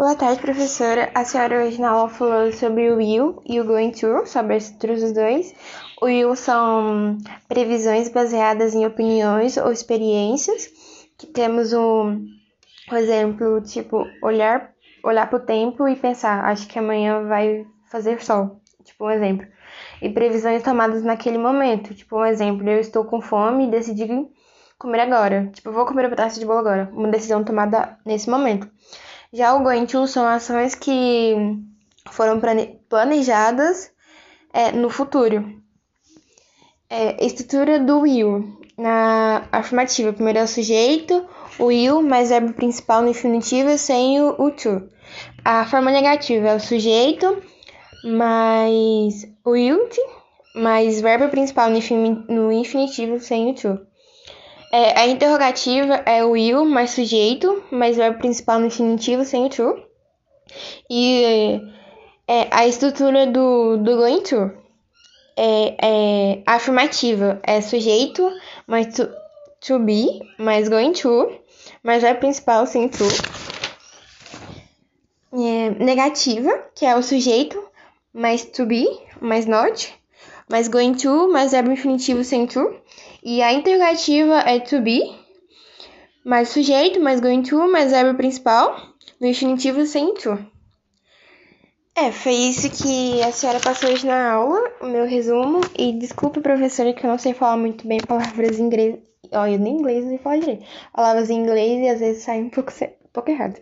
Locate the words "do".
37.78-38.00, 63.26-63.76, 63.78-63.96